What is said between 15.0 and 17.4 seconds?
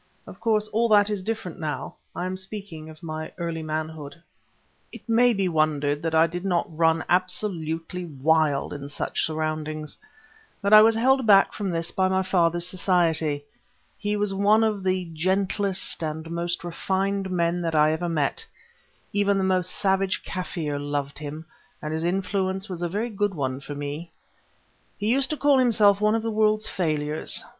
gentlest and most refined